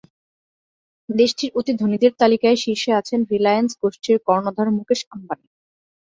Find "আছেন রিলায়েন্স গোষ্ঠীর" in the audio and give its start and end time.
2.99-4.17